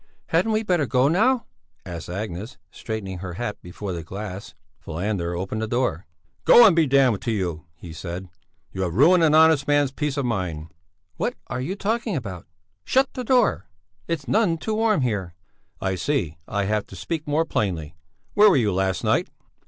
[0.29, 1.45] "Hadn't we better go now?"
[1.85, 4.55] asked Agnes, straightening her hat before the glass.
[4.79, 6.07] Falander opened the door.
[6.43, 8.27] "Go and be damned to you!" he said.
[8.71, 10.69] "You have ruined an honest man's peace of mind."
[11.17, 12.47] "What are you talking about?
[12.83, 13.69] Shut the door!
[14.07, 15.35] It's none too warm here."
[15.79, 17.95] "I see, I have to speak more plainly.
[18.33, 19.29] Where were you last night?"